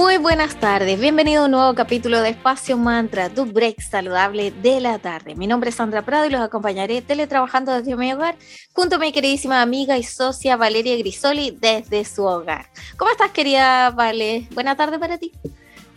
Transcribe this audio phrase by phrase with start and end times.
[0.00, 4.80] Muy buenas tardes, bienvenido a un nuevo capítulo de Espacio Mantra, tu break saludable de
[4.80, 5.34] la tarde.
[5.34, 8.34] Mi nombre es Sandra Prado y los acompañaré teletrabajando desde mi hogar
[8.72, 12.70] junto a mi queridísima amiga y socia Valeria Grisoli desde su hogar.
[12.96, 14.48] ¿Cómo estás querida Vale?
[14.54, 15.32] Buena tarde para ti.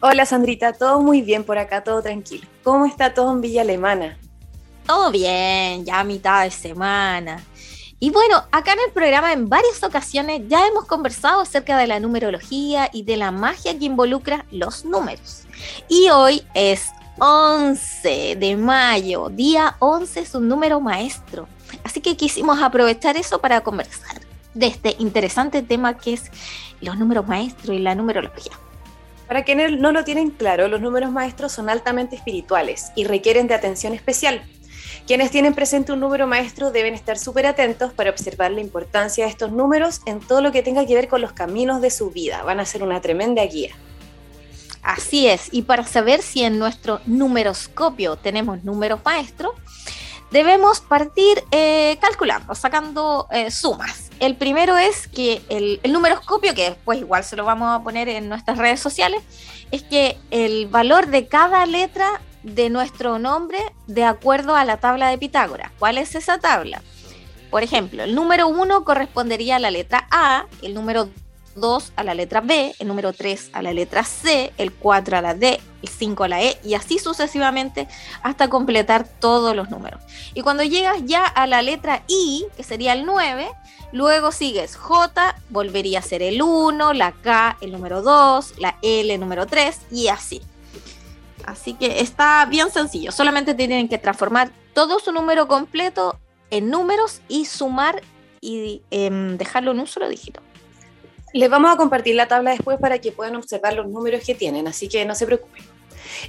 [0.02, 2.46] Hola Sandrita, todo muy bien por acá, todo tranquilo.
[2.62, 4.18] ¿Cómo está todo en Villa Alemana?
[4.86, 7.42] Todo bien, ya a mitad de semana.
[8.04, 12.02] Y bueno, acá en el programa en varias ocasiones ya hemos conversado acerca de la
[12.02, 15.44] numerología y de la magia que involucra los números.
[15.88, 21.48] Y hoy es 11 de mayo, día 11 es un número maestro.
[21.86, 24.20] Así que quisimos aprovechar eso para conversar
[24.54, 26.24] de este interesante tema que es
[26.82, 28.52] los números maestros y la numerología.
[29.30, 33.54] Para quienes no lo tienen claro, los números maestros son altamente espirituales y requieren de
[33.54, 34.44] atención especial.
[35.06, 39.32] Quienes tienen presente un número maestro deben estar súper atentos para observar la importancia de
[39.32, 42.44] estos números en todo lo que tenga que ver con los caminos de su vida.
[42.44, 43.76] Van a ser una tremenda guía.
[44.82, 49.54] Así es, y para saber si en nuestro numeroscopio tenemos números maestros,
[50.30, 54.10] debemos partir eh, calculando, sacando eh, sumas.
[54.20, 58.10] El primero es que el, el numeroscopio, que después igual se lo vamos a poner
[58.10, 59.22] en nuestras redes sociales,
[59.72, 65.10] es que el valor de cada letra de nuestro nombre de acuerdo a la tabla
[65.10, 65.72] de Pitágoras.
[65.80, 66.82] ¿Cuál es esa tabla?
[67.50, 71.10] Por ejemplo, el número 1 correspondería a la letra A, el número
[71.56, 75.22] 2 a la letra B, el número 3 a la letra C, el 4 a
[75.22, 77.88] la D, el 5 a la E y así sucesivamente
[78.24, 80.02] hasta completar todos los números.
[80.34, 83.50] Y cuando llegas ya a la letra I, que sería el 9,
[83.92, 89.14] luego sigues J, volvería a ser el 1, la K, el número 2, la L,
[89.14, 90.42] el número 3 y así.
[91.46, 93.12] Así que está bien sencillo.
[93.12, 96.20] Solamente tienen que transformar todo su número completo
[96.50, 98.02] en números y sumar
[98.42, 100.42] y em, dejarlo en un solo dígito.
[101.34, 104.68] Les vamos a compartir la tabla después para que puedan observar los números que tienen,
[104.68, 105.64] así que no se preocupen.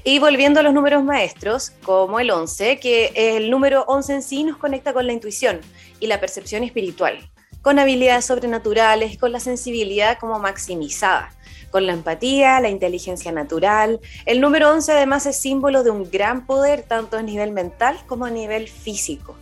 [0.02, 4.44] Y volviendo a los números maestros, como el 11, que el número 11 en sí
[4.44, 5.60] nos conecta con la intuición
[6.00, 7.18] y la percepción espiritual,
[7.60, 11.32] con habilidades sobrenaturales con la sensibilidad como maximizada
[11.74, 13.98] con la empatía, la inteligencia natural.
[14.26, 18.26] El número 11 además es símbolo de un gran poder, tanto a nivel mental como
[18.26, 19.34] a nivel físico.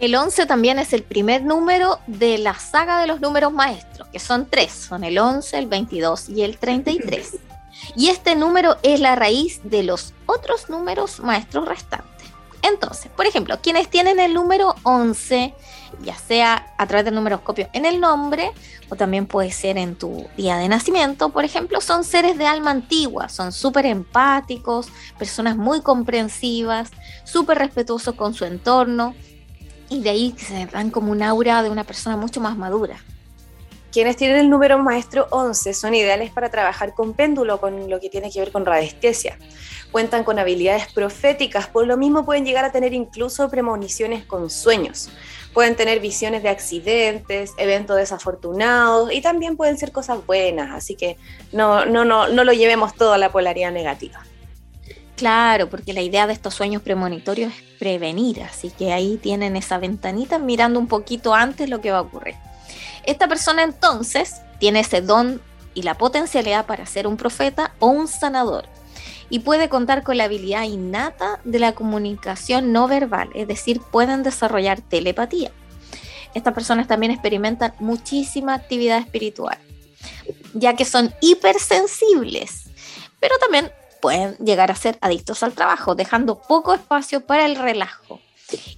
[0.00, 4.18] El 11 también es el primer número de la saga de los números maestros, que
[4.18, 7.36] son tres, son el 11, el 22 y el 33.
[7.96, 12.30] Y este número es la raíz de los otros números maestros restantes.
[12.62, 15.52] Entonces, por ejemplo, quienes tienen el número 11,
[16.02, 18.50] ya sea a través del numeroscopio en el nombre
[18.88, 22.70] o también puede ser en tu día de nacimiento, por ejemplo, son seres de alma
[22.70, 24.88] antigua, son súper empáticos,
[25.18, 26.90] personas muy comprensivas,
[27.24, 29.14] súper respetuosos con su entorno
[29.88, 32.96] y de ahí se dan como un aura de una persona mucho más madura.
[33.94, 38.10] Quienes tienen el número maestro 11 son ideales para trabajar con péndulo, con lo que
[38.10, 39.38] tiene que ver con radiestesia.
[39.92, 45.10] Cuentan con habilidades proféticas, por lo mismo pueden llegar a tener incluso premoniciones con sueños.
[45.54, 51.16] Pueden tener visiones de accidentes, eventos desafortunados y también pueden ser cosas buenas, así que
[51.52, 54.20] no, no, no, no lo llevemos todo a la polaridad negativa.
[55.16, 59.78] Claro, porque la idea de estos sueños premonitorios es prevenir, así que ahí tienen esa
[59.78, 62.34] ventanita mirando un poquito antes lo que va a ocurrir.
[63.04, 65.40] Esta persona entonces tiene ese don
[65.72, 68.66] y la potencialidad para ser un profeta o un sanador
[69.30, 74.22] y puede contar con la habilidad innata de la comunicación no verbal, es decir, pueden
[74.22, 75.50] desarrollar telepatía.
[76.34, 79.58] Estas personas también experimentan muchísima actividad espiritual,
[80.52, 82.64] ya que son hipersensibles,
[83.20, 83.70] pero también
[84.00, 88.20] pueden llegar a ser adictos al trabajo, dejando poco espacio para el relajo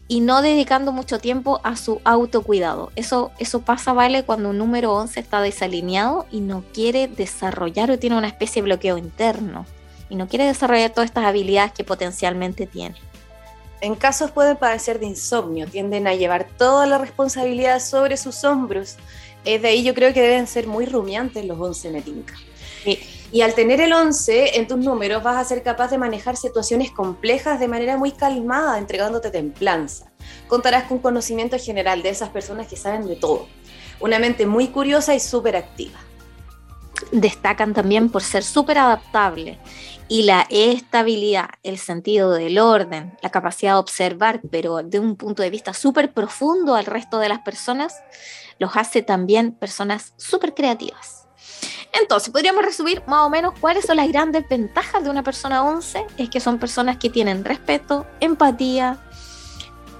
[0.06, 2.92] y no dedicando mucho tiempo a su autocuidado.
[2.94, 4.22] Eso, eso pasa, ¿vale?
[4.22, 8.66] Cuando un número 11 está desalineado y no quiere desarrollar o tiene una especie de
[8.66, 9.66] bloqueo interno
[10.08, 12.96] y no quiere desarrollar todas estas habilidades que potencialmente tiene.
[13.80, 18.96] En casos pueden padecer de insomnio, tienden a llevar toda la responsabilidad sobre sus hombros.
[19.44, 22.34] Es de ahí yo creo que deben ser muy rumiantes los 11 metinca.
[23.32, 26.90] Y al tener el 11 en tus números vas a ser capaz de manejar situaciones
[26.90, 30.06] complejas de manera muy calmada, entregándote templanza.
[30.48, 33.46] Contarás con conocimiento general de esas personas que saben de todo.
[34.00, 35.98] Una mente muy curiosa y súper activa.
[37.12, 39.58] Destacan también por ser súper adaptables
[40.08, 45.42] y la estabilidad, el sentido del orden, la capacidad de observar, pero de un punto
[45.42, 47.94] de vista súper profundo al resto de las personas,
[48.58, 51.26] los hace también personas súper creativas.
[52.00, 56.06] Entonces, podríamos resumir más o menos cuáles son las grandes ventajas de una persona 11.
[56.18, 58.98] Es que son personas que tienen respeto, empatía,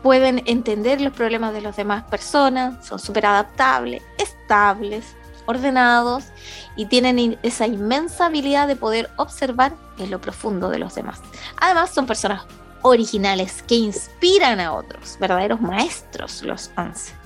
[0.02, 5.16] pueden entender los problemas de las demás personas, son súper adaptables, estables,
[5.46, 6.24] ordenados
[6.76, 11.20] y tienen esa inmensa habilidad de poder observar en lo profundo de los demás.
[11.60, 12.44] Además, son personas
[12.82, 17.25] originales que inspiran a otros, verdaderos maestros los 11.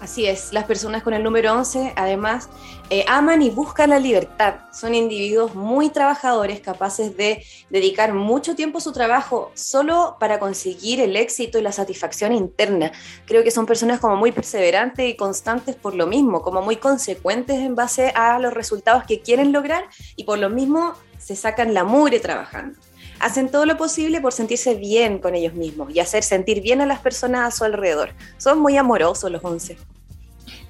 [0.00, 2.50] Así es, las personas con el número 11 además
[2.90, 4.56] eh, aman y buscan la libertad.
[4.70, 11.00] Son individuos muy trabajadores, capaces de dedicar mucho tiempo a su trabajo solo para conseguir
[11.00, 12.92] el éxito y la satisfacción interna.
[13.24, 17.56] Creo que son personas como muy perseverantes y constantes por lo mismo, como muy consecuentes
[17.56, 19.84] en base a los resultados que quieren lograr
[20.14, 22.78] y por lo mismo se sacan la mugre trabajando
[23.20, 26.86] hacen todo lo posible por sentirse bien con ellos mismos y hacer sentir bien a
[26.86, 28.10] las personas a su alrededor.
[28.38, 29.76] Son muy amorosos los once.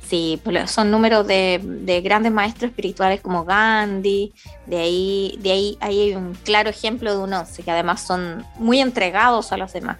[0.08, 4.32] Sí, pues, son números de, grandes maestros espirituales como Gandhi,
[4.66, 8.81] de ahí, de ahí, hay un claro ejemplo de un once, que además son muy
[8.81, 9.98] entregados a los demás,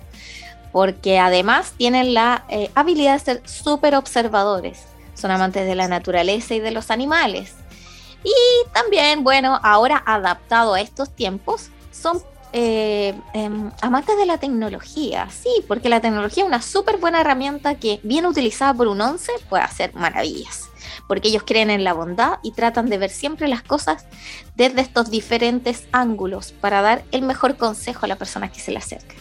[0.71, 4.85] porque además tienen la eh, habilidad de ser súper observadores,
[5.15, 7.55] son amantes de la naturaleza y de los animales.
[8.23, 12.23] Y también, bueno, ahora adaptado a estos tiempos, son
[12.59, 17.75] eh, em, amantes de la tecnología, sí, porque la tecnología es una súper buena herramienta
[17.75, 20.71] que, bien utilizada por un once, puede hacer maravillas.
[21.07, 24.07] Porque ellos creen en la bondad y tratan de ver siempre las cosas
[24.55, 28.79] desde estos diferentes ángulos para dar el mejor consejo a la persona que se le
[28.79, 29.15] acerca.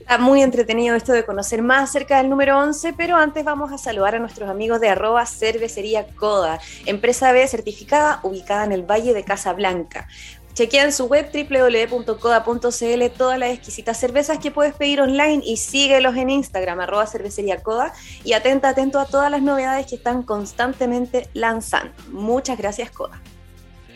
[0.00, 3.78] Está muy entretenido esto de conocer más acerca del número 11, pero antes vamos a
[3.78, 9.12] saludar a nuestros amigos de arroba cervecería Coda, empresa B certificada ubicada en el Valle
[9.12, 10.08] de Casablanca.
[10.54, 16.16] Chequea en su web www.coda.cl todas las exquisitas cervezas que puedes pedir online y síguelos
[16.16, 17.92] en Instagram, arroba cervecería Coda,
[18.22, 21.92] y atenta, atento a todas las novedades que están constantemente lanzando.
[22.10, 23.20] Muchas gracias, Coda.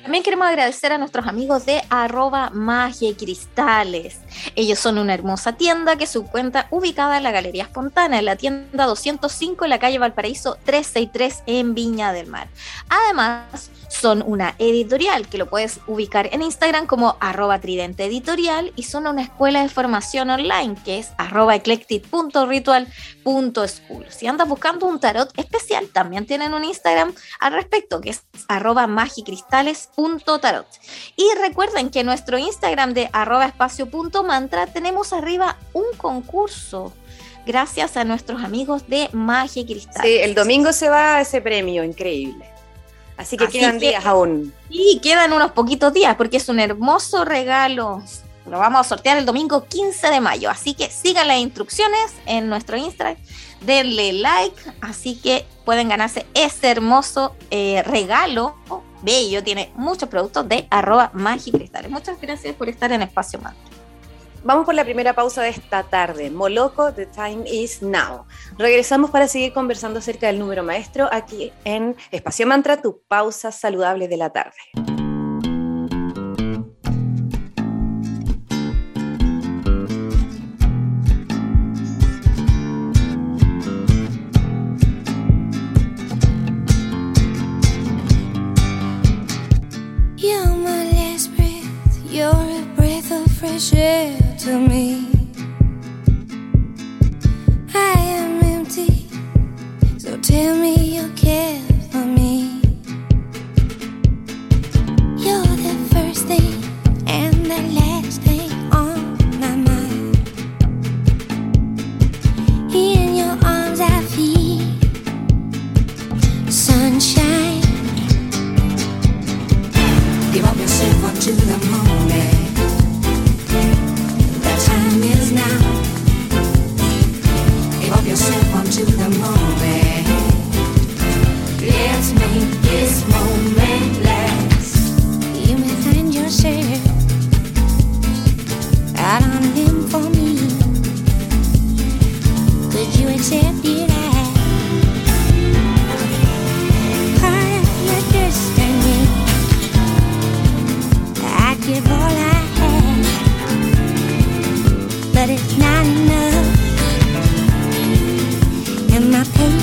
[0.02, 4.19] También queremos agradecer a nuestros amigos de arroba magia y cristales.
[4.56, 8.37] Ellos son una hermosa tienda que se encuentra ubicada en la Galería Espontana, en la
[8.37, 12.49] tienda 205 en la calle Valparaíso 363 en Viña del Mar.
[12.88, 18.82] Además, son una editorial que lo puedes ubicar en Instagram como arroba tridente editorial y
[18.84, 24.06] son una escuela de formación online que es arroba eclectic.ritual.school.
[24.10, 28.86] Si andas buscando un tarot especial, también tienen un Instagram al respecto que es arroba
[28.86, 30.66] magicristales.tarot.
[31.16, 33.52] Y recuerden que en nuestro Instagram de arroba
[34.72, 36.92] tenemos arriba un concurso
[37.46, 39.66] gracias a nuestros amigos de Magia y.
[40.02, 42.57] Sí, el domingo se va ese premio, increíble.
[43.19, 44.55] Así que quedan días aún.
[44.70, 48.03] Sí, quedan unos poquitos días porque es un hermoso regalo.
[48.47, 50.49] Lo vamos a sortear el domingo 15 de mayo.
[50.49, 53.17] Así que sigan las instrucciones en nuestro Instagram.
[53.61, 54.56] Denle like.
[54.81, 58.56] Así que pueden ganarse ese hermoso eh, regalo.
[59.03, 61.91] Bello, tiene muchos productos de arroba magicristales.
[61.91, 63.55] Muchas gracias por estar en Espacio Más.
[64.44, 66.31] Vamos por la primera pausa de esta tarde.
[66.31, 68.26] Moloco, The Time Is Now.
[68.56, 74.08] Regresamos para seguir conversando acerca del número maestro aquí en Espacio Mantra, tu pausa saludable
[74.08, 74.56] de la tarde.
[93.39, 94.97] fresh air to me.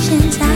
[0.08, 0.55] 现在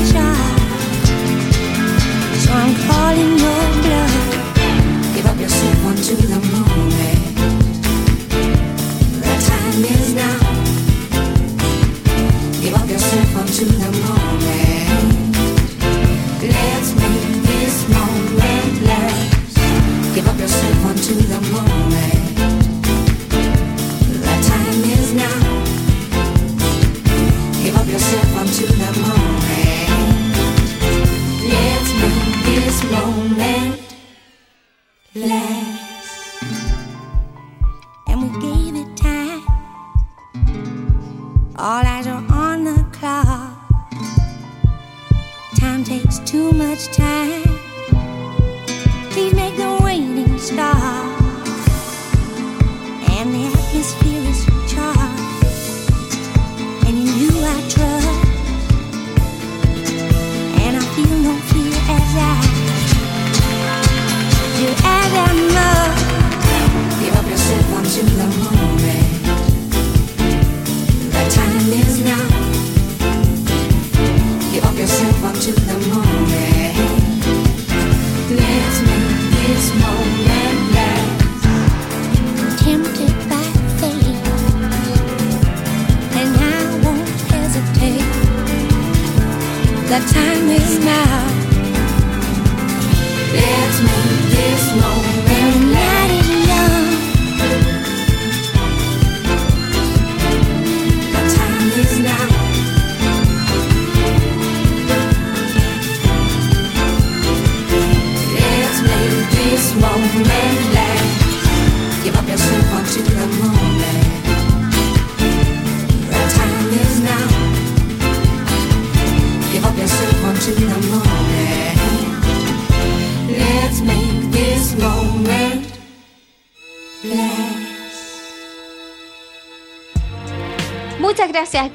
[45.83, 47.43] takes too much time.
[49.11, 50.75] Please make the waiting stop.
[53.11, 54.08] And the atmosphere
[90.13, 91.18] time is now.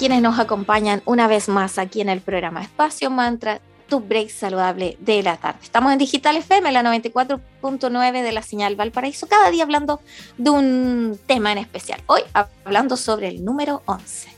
[0.05, 4.99] Quienes nos acompañan una vez más aquí en el programa Espacio Mantra, tu break saludable
[5.01, 5.61] de la tarde.
[5.63, 10.03] Estamos en Digital FM, la 94.9 de la señal Valparaíso, cada día hablando
[10.37, 12.03] de un tema en especial.
[12.05, 14.29] Hoy hablando sobre el número 11.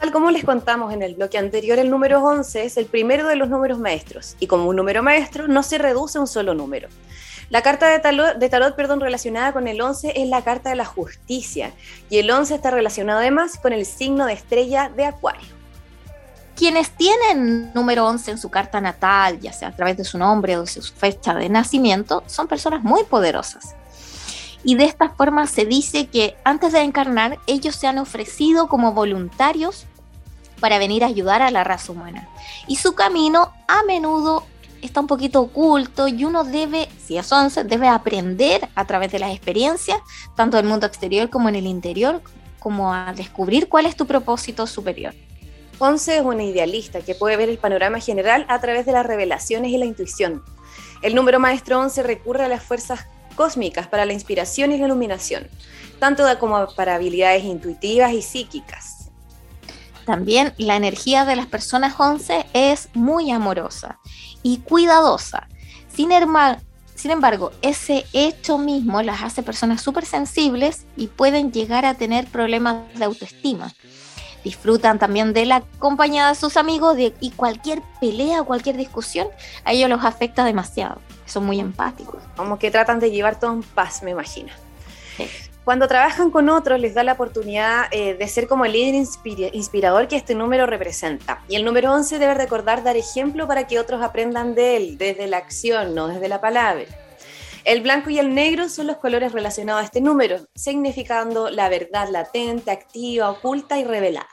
[0.00, 3.36] Tal como les contamos en el bloque anterior, el número 11 es el primero de
[3.36, 6.88] los números maestros y como un número maestro no se reduce a un solo número.
[7.48, 10.76] La carta de tarot, de tarot perdón, relacionada con el 11 es la carta de
[10.76, 11.72] la justicia
[12.10, 15.56] y el 11 está relacionado además con el signo de estrella de Acuario.
[16.56, 20.56] Quienes tienen número 11 en su carta natal, ya sea a través de su nombre
[20.56, 23.76] o de su fecha de nacimiento, son personas muy poderosas.
[24.64, 28.92] Y de esta forma se dice que antes de encarnar, ellos se han ofrecido como
[28.92, 29.84] voluntarios
[30.58, 32.28] para venir a ayudar a la raza humana.
[32.66, 34.46] Y su camino a menudo
[34.86, 39.18] está un poquito oculto y uno debe, si es 11, debe aprender a través de
[39.18, 39.98] las experiencias,
[40.34, 42.22] tanto del mundo exterior como en el interior,
[42.58, 45.14] como a descubrir cuál es tu propósito superior.
[45.78, 49.70] 11 es una idealista que puede ver el panorama general a través de las revelaciones
[49.70, 50.42] y la intuición.
[51.02, 55.48] El número maestro 11 recurre a las fuerzas cósmicas para la inspiración y la iluminación,
[55.98, 59.10] tanto como para habilidades intuitivas y psíquicas.
[60.06, 63.98] También la energía de las personas 11 es muy amorosa
[64.46, 65.48] y cuidadosa.
[65.92, 66.60] Sin, herma-
[66.94, 72.26] sin embargo, ese hecho mismo las hace personas súper sensibles y pueden llegar a tener
[72.26, 73.72] problemas de autoestima.
[74.44, 79.26] Disfrutan también de la compañía de sus amigos de- y cualquier pelea o cualquier discusión
[79.64, 81.00] a ellos los afecta demasiado.
[81.26, 82.22] Son muy empáticos.
[82.36, 84.50] Como que tratan de llevar todo en paz, me imagino.
[85.16, 85.26] Sí.
[85.66, 89.50] Cuando trabajan con otros les da la oportunidad eh, de ser como el líder inspira-
[89.52, 91.42] inspirador que este número representa.
[91.48, 95.26] Y el número 11 debe recordar dar ejemplo para que otros aprendan de él, desde
[95.26, 96.84] la acción, no desde la palabra.
[97.64, 102.10] El blanco y el negro son los colores relacionados a este número, significando la verdad
[102.10, 104.28] latente, activa, oculta y revelada.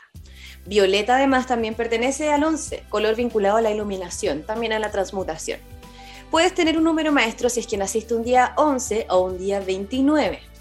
[0.68, 5.60] Violeta además también pertenece al 11, color vinculado a la iluminación, también a la transmutación.
[6.30, 9.60] Puedes tener un número maestro si es que naciste un día 11 o un día
[9.62, 10.53] 29.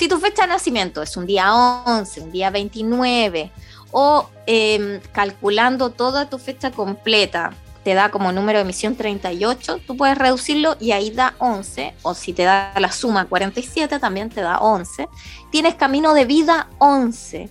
[0.00, 3.50] Si tu fecha de nacimiento es un día 11, un día 29,
[3.90, 7.52] o em, calculando toda tu fecha completa,
[7.84, 12.14] te da como número de emisión 38, tú puedes reducirlo y ahí da 11, o
[12.14, 15.06] si te da la suma 47, también te da 11.
[15.52, 17.50] Tienes camino de vida 11,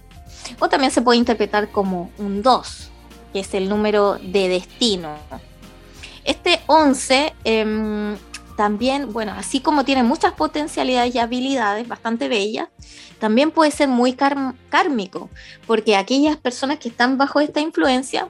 [0.58, 2.90] o también se puede interpretar como un 2,
[3.32, 5.18] que es el número de destino.
[6.24, 8.18] Este 11 em,
[8.60, 12.68] también, bueno, así como tiene muchas potencialidades y habilidades bastante bellas,
[13.18, 15.30] también puede ser muy kárm- kármico,
[15.66, 18.28] porque aquellas personas que están bajo esta influencia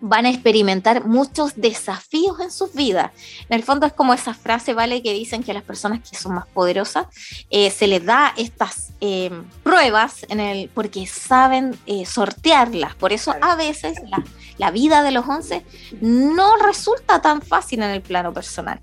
[0.00, 3.10] van a experimentar muchos desafíos en sus vidas.
[3.48, 5.02] En el fondo es como esa frase, ¿vale?
[5.02, 7.06] Que dicen que a las personas que son más poderosas
[7.50, 9.30] eh, se les da estas eh,
[9.62, 12.94] pruebas en el, porque saben eh, sortearlas.
[12.94, 14.22] Por eso a veces la,
[14.58, 15.64] la vida de los 11
[16.00, 18.80] no resulta tan fácil en el plano personal.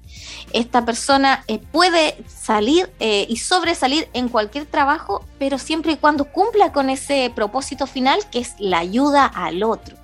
[0.54, 6.90] Esta persona puede salir y sobresalir en cualquier trabajo, pero siempre y cuando cumpla con
[6.90, 10.01] ese propósito final que es la ayuda al otro.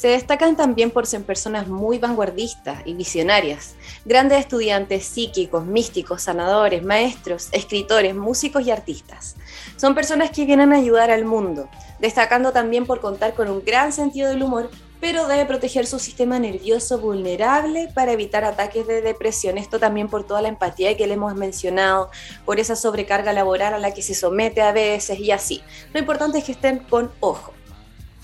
[0.00, 3.74] Se destacan también por ser personas muy vanguardistas y visionarias,
[4.06, 9.36] grandes estudiantes psíquicos, místicos, sanadores, maestros, escritores, músicos y artistas.
[9.76, 13.92] Son personas que vienen a ayudar al mundo, destacando también por contar con un gran
[13.92, 19.56] sentido del humor pero debe proteger su sistema nervioso vulnerable para evitar ataques de depresión.
[19.56, 22.10] Esto también por toda la empatía que le hemos mencionado,
[22.44, 25.62] por esa sobrecarga laboral a la que se somete a veces y así.
[25.94, 27.54] Lo importante es que estén con ojo.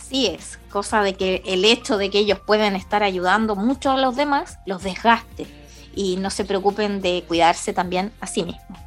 [0.07, 3.97] Así es, cosa de que el hecho de que ellos pueden estar ayudando mucho a
[3.97, 5.49] los demás los desgaste
[5.97, 8.79] y no se preocupen de cuidarse también a sí mismos.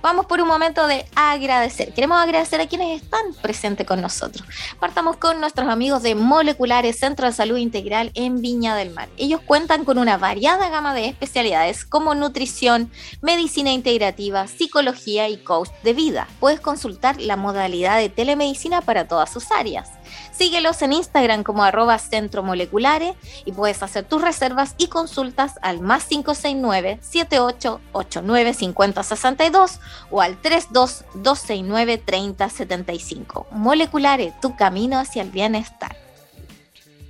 [0.00, 1.92] Vamos por un momento de agradecer.
[1.92, 4.46] Queremos agradecer a quienes están presentes con nosotros.
[4.78, 9.08] Partamos con nuestros amigos de Moleculares Centro de Salud Integral en Viña del Mar.
[9.18, 15.70] Ellos cuentan con una variada gama de especialidades como nutrición, medicina integrativa, psicología y coach
[15.82, 16.28] de vida.
[16.38, 19.90] Puedes consultar la modalidad de telemedicina para todas sus áreas.
[20.32, 23.14] Síguelos en Instagram como arroba centro moleculares
[23.44, 31.98] y puedes hacer tus reservas y consultas al más 569 7889 5062 o al 32269
[31.98, 33.46] 3075.
[33.50, 35.96] Moleculares, tu camino hacia el bienestar.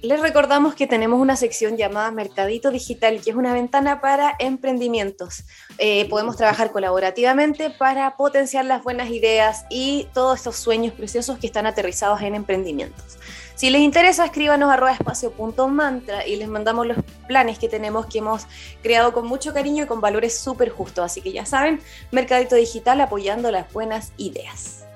[0.03, 5.45] Les recordamos que tenemos una sección llamada Mercadito Digital, que es una ventana para emprendimientos.
[5.77, 11.47] Eh, podemos trabajar colaborativamente para potenciar las buenas ideas y todos estos sueños preciosos que
[11.47, 13.19] están aterrizados en emprendimientos.
[13.57, 16.97] Si les interesa, escríbanos a espacio.mantra y les mandamos los
[17.29, 18.47] planes que tenemos que hemos
[18.83, 21.05] creado con mucho cariño y con valores súper justos.
[21.05, 21.79] Así que ya saben,
[22.11, 24.87] Mercadito Digital apoyando las buenas ideas.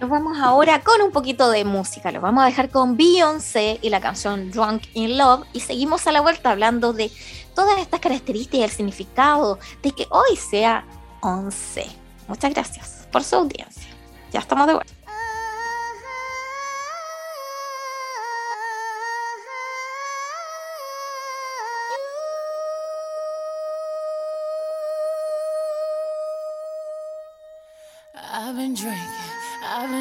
[0.00, 2.12] Nos vamos ahora con un poquito de música.
[2.12, 5.44] Lo vamos a dejar con Beyoncé y la canción Drunk in Love.
[5.52, 7.10] Y seguimos a la vuelta hablando de
[7.56, 10.84] todas estas características y el significado de que hoy sea
[11.22, 11.86] 11.
[12.28, 13.88] Muchas gracias por su audiencia.
[14.30, 14.97] Ya estamos de vuelta.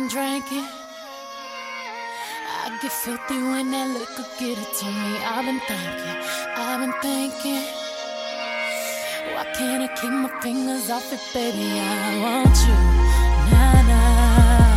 [0.07, 0.67] Been drinking.
[2.47, 5.17] I get filthy when that liquor get it to me.
[5.25, 6.17] I've been thinking,
[6.55, 7.65] I've been thinking.
[9.33, 11.79] Why can't I keep my fingers off it, baby?
[11.79, 12.77] I want you,
[13.51, 14.75] nah nah.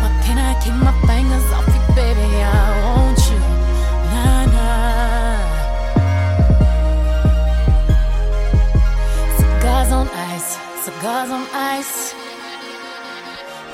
[0.00, 2.42] Why can't I keep my fingers off it, baby?
[2.42, 2.54] I
[2.86, 3.38] want you,
[4.12, 5.38] nah nah.
[9.38, 12.23] Cigars on ice, cigars on ice.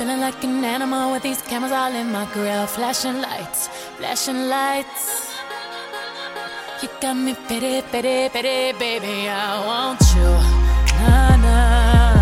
[0.01, 2.67] Feeling like an animal with these cameras all in my grill.
[2.67, 5.29] Flashing lights, flashing lights.
[6.81, 9.29] You got me pity, pity, pity, baby.
[9.29, 10.31] I want you.
[11.01, 12.17] Nah, nah.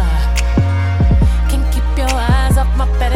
[1.48, 3.07] Can't keep your eyes off my petty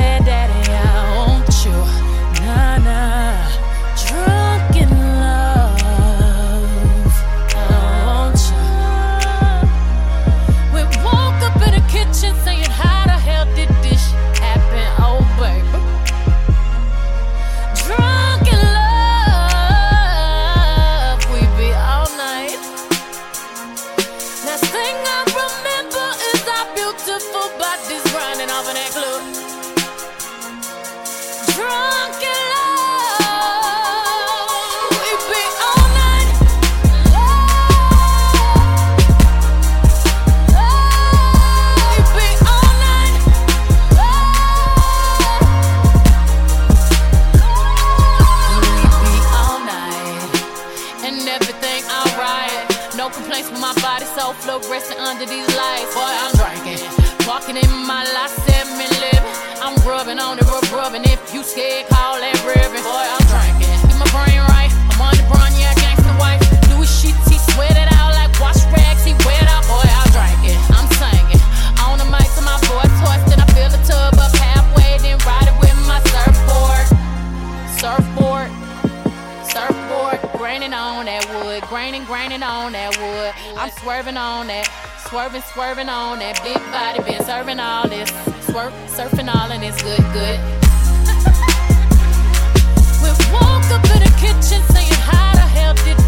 [82.22, 83.34] graining on that wood.
[83.58, 84.70] I'm swerving on that,
[85.08, 88.10] swerving, swerving on that big body, been serving all this,
[88.46, 90.38] swerve, surfing all and it's good, good.
[93.02, 95.98] we woke up in the kitchen saying, How the hell did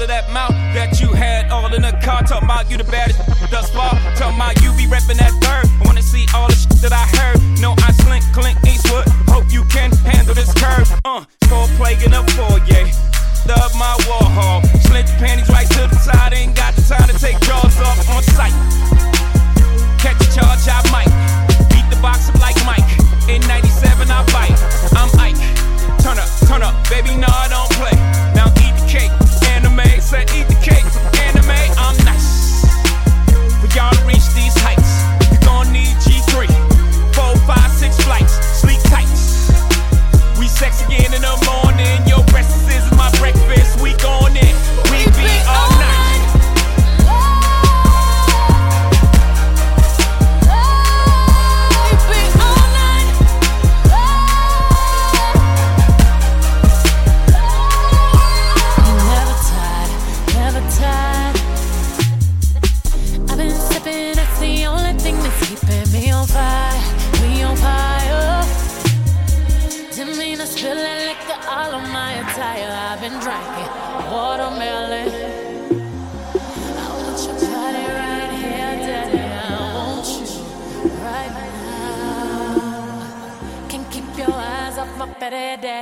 [0.00, 2.22] all of that mouth that you had all in the car.
[2.22, 3.09] Talking about you the baddest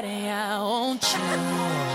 [0.00, 0.28] daddy.
[0.28, 1.87] I want you.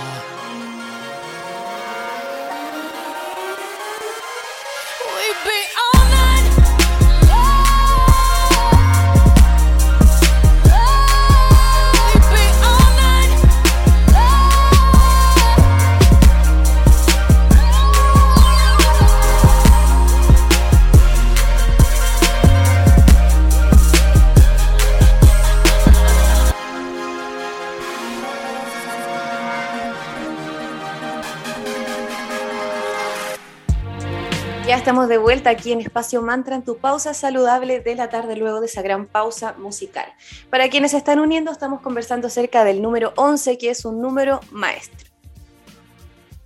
[35.43, 38.81] Vuelta aquí en Espacio Mantra en tu pausa saludable de la tarde luego de esa
[38.81, 40.05] gran pausa musical.
[40.49, 44.39] Para quienes se están uniendo, estamos conversando acerca del número 11, que es un número
[44.51, 45.09] maestro.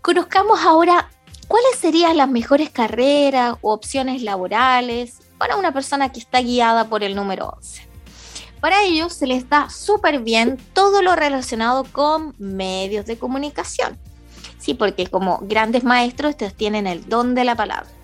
[0.02, 1.12] Conozcamos ahora
[1.48, 7.04] cuáles serían las mejores carreras u opciones laborales para una persona que está guiada por
[7.04, 7.88] el número 11.
[8.60, 13.96] Para ello se les da súper bien todo lo relacionado con medios de comunicación.
[14.58, 17.97] Sí, porque como grandes maestros, estos tienen el don de la palabra.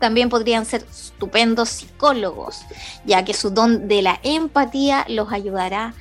[0.00, 2.62] También podrían ser estupendos psicólogos,
[3.04, 5.94] ya que su don de la empatía los ayudará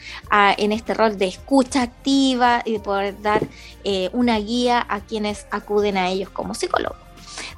[0.57, 3.45] en este rol de escucha activa y de poder dar
[3.83, 6.97] eh, una guía a quienes acuden a ellos como psicólogos.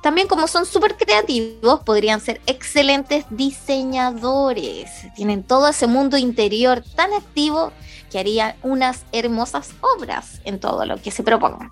[0.01, 4.89] También como son súper creativos, podrían ser excelentes diseñadores.
[5.15, 7.71] Tienen todo ese mundo interior tan activo
[8.12, 11.71] que harían unas hermosas obras en todo lo que se propongan.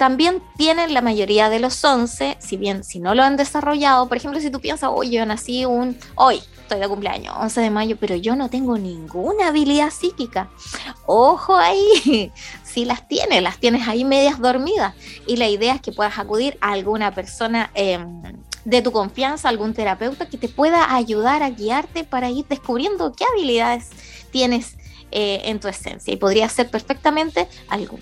[0.00, 4.16] También tienen la mayoría de los 11, si bien si no lo han desarrollado, por
[4.16, 7.96] ejemplo, si tú piensas, oye, yo nací un, hoy estoy de cumpleaños, 11 de mayo,
[8.00, 10.48] pero yo no tengo ninguna habilidad psíquica.
[11.04, 12.32] Ojo ahí,
[12.64, 14.94] si las tienes, las tienes ahí medias dormidas.
[15.26, 18.22] Y la idea es que puedas acudir a alguna persona em,
[18.64, 23.26] de tu confianza, algún terapeuta que te pueda ayudar a guiarte para ir descubriendo qué
[23.34, 23.90] habilidades
[24.30, 24.76] tienes
[25.12, 26.12] eh, en tu esencia.
[26.12, 27.48] Y podría ser perfectamente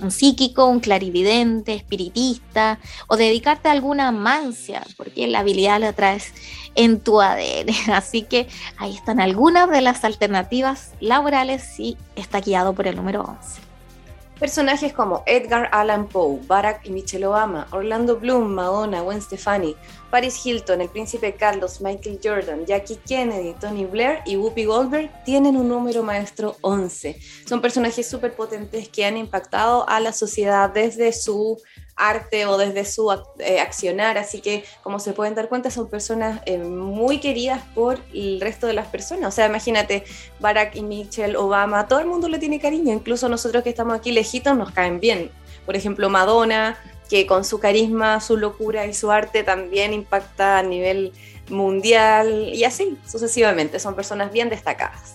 [0.01, 6.33] un psíquico, un clarividente, espiritista, o dedicarte a alguna mancia, porque la habilidad la traes
[6.75, 7.69] en tu ADN.
[7.93, 13.23] Así que ahí están algunas de las alternativas laborales si está guiado por el número
[13.23, 13.68] 11.
[14.39, 19.75] Personajes como Edgar Allan Poe, Barack y Michelle Obama, Orlando Bloom, Madonna, Gwen Stefani,
[20.13, 25.57] Paris Hilton, el príncipe Carlos, Michael Jordan, Jackie Kennedy, Tony Blair y Whoopi Goldberg tienen
[25.57, 27.19] un número maestro 11.
[27.47, 31.61] Son personajes súper potentes que han impactado a la sociedad desde su
[31.99, 36.41] arte o desde su eh, accionar, así que como se pueden dar cuenta son personas
[36.47, 40.05] eh, muy queridas por el resto de las personas, o sea, imagínate
[40.41, 44.13] Barack y Michelle Obama, todo el mundo le tiene cariño, incluso nosotros que estamos aquí
[44.13, 45.31] lejitos nos caen bien,
[45.67, 50.63] por ejemplo Madonna, que con su carisma, su locura y su arte también impacta a
[50.63, 51.13] nivel
[51.51, 55.15] mundial y así sucesivamente, son personas bien destacadas.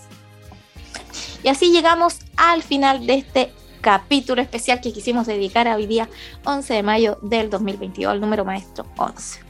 [1.42, 3.52] Y así llegamos al final de este
[3.84, 6.08] capítulo especial que quisimos dedicar a hoy día
[6.46, 9.40] 11 de mayo del 2022, el número maestro 11.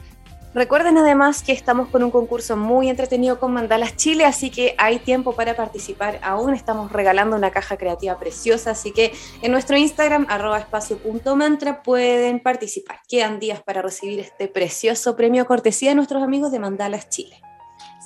[0.53, 4.99] Recuerden además que estamos con un concurso muy entretenido con Mandalas Chile, así que hay
[4.99, 6.53] tiempo para participar aún.
[6.53, 12.99] Estamos regalando una caja creativa preciosa, así que en nuestro Instagram, arroba espacio.mantra, pueden participar.
[13.07, 17.44] Quedan días para recibir este precioso premio cortesía de nuestros amigos de Mandalas Chile.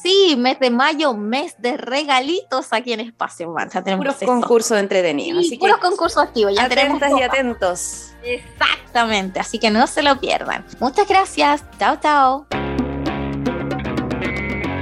[0.02, 3.84] Sí, mes de mayo, mes de regalitos aquí en Espacio Mancha.
[3.84, 4.26] Tenemos Puros esto.
[4.28, 5.42] concursos entretenidos.
[5.44, 6.54] Sí, así que puros concursos activos.
[6.56, 8.12] Ya tenemos y atentos.
[8.24, 10.66] Exactamente, así que no se lo pierdan.
[10.80, 11.64] Muchas gracias.
[11.78, 12.48] Chao, chao.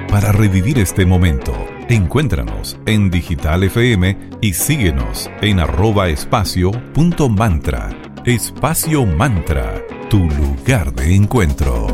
[0.09, 1.53] Para revivir este momento,
[1.89, 7.89] encuéntranos en Digital FM y síguenos en arroba espacio punto mantra.
[8.25, 11.87] Espacio Mantra, tu lugar de encuentro.